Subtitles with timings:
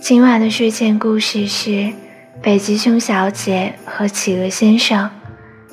[0.00, 1.92] 今晚的睡前故事是
[2.40, 5.10] 北极熊小姐和企鹅先生。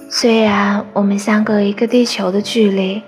[0.09, 3.03] 虽然我们相隔一个地球的距离，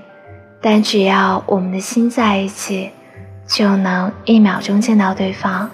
[0.62, 2.92] 但只要我们的心在一起，
[3.48, 5.70] 就能一秒钟见到对方。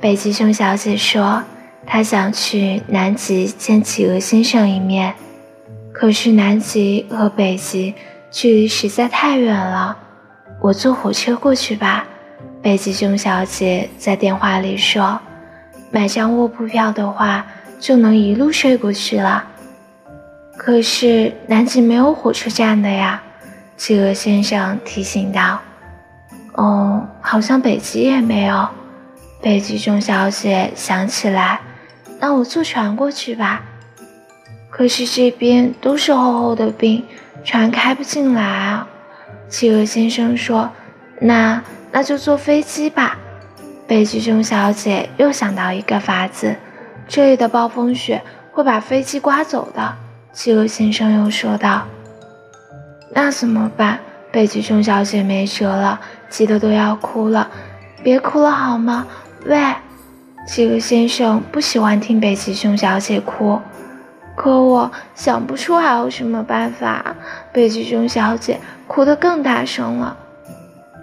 [0.00, 1.42] 北极熊小姐说，
[1.86, 5.14] 她想去南极见企鹅先生一面，
[5.92, 7.94] 可是南极和北极
[8.30, 9.96] 距离实在太远了。
[10.60, 12.06] 我坐火车过去吧。
[12.62, 15.18] 北极熊小姐在电话里说
[15.90, 17.46] ：“买张卧铺票的话，
[17.78, 19.44] 就能一路睡过去了。”
[20.58, 23.22] 可是南极没有火车站的呀，
[23.78, 25.58] 企鹅先生提醒道。
[26.52, 28.68] “哦，好像北极也没有。”
[29.40, 31.60] 北极熊小姐想起来
[32.20, 33.62] ，“那我坐船过去吧。”
[34.68, 37.02] 可是这边都是厚厚的冰，
[37.42, 38.86] 船开不进来啊。
[39.48, 40.70] 企鹅先生说
[41.22, 43.18] ：“那……”那就坐飞机吧。
[43.86, 46.54] 北极熊小姐又想到一个法子，
[47.08, 49.96] 这里的暴风雪会把飞机刮走的。
[50.32, 51.82] 企鹅先生又说道
[53.12, 53.98] ：“那怎么办？”
[54.30, 57.50] 北极熊小姐没辙了，急得都要哭了。
[58.04, 59.08] 别哭了好吗？
[59.44, 59.74] 喂，
[60.46, 63.60] 企鹅先生不喜欢听北极熊小姐哭，
[64.36, 67.16] 可我想不出还有什么办法。
[67.52, 70.16] 北极熊小姐哭得更大声了。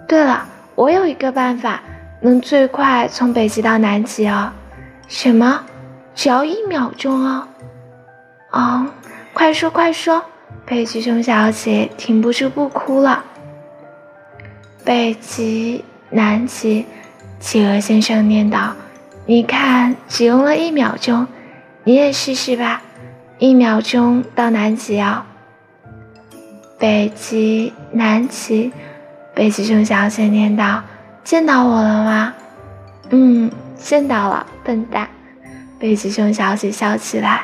[0.06, 0.48] 对了。
[0.78, 1.82] 我有一个办法，
[2.20, 4.52] 能最快从北极到南极哦。
[5.08, 5.64] 什么？
[6.14, 7.48] 只要一秒钟哦。
[8.52, 8.86] 哦，
[9.32, 10.22] 快说快说！
[10.64, 13.24] 北极熊小姐停不住不哭了。
[14.84, 16.86] 北极、南极，
[17.40, 18.70] 企鹅先生念叨
[19.26, 21.26] ：“你看，只用了一秒钟，
[21.82, 22.80] 你也试试吧。
[23.38, 25.24] 一秒钟到南极哦。
[26.78, 28.72] 北极、南极。”
[29.38, 30.82] 北极熊小姐念道
[31.22, 32.34] ：“见到我了吗
[33.10, 35.08] ？”“嗯，见到了，笨蛋。”
[35.78, 37.42] 北极熊小姐笑起来。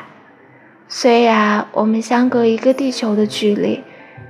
[0.89, 3.81] 虽然我们相隔一个地球的距离，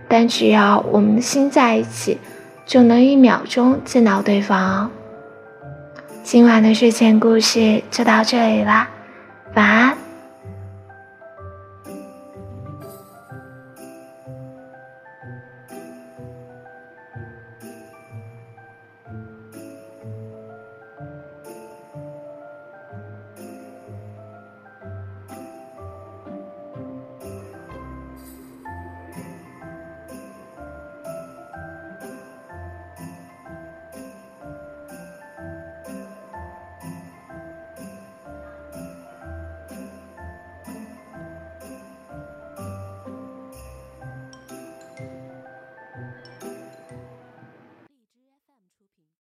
[0.08, 2.20] 但只要我们的心在一起，
[2.68, 4.62] 就能一秒钟见到对方。
[4.62, 4.92] 哦
[6.22, 8.88] 今晚的睡前故事就到这里啦，
[9.56, 9.95] 晚安。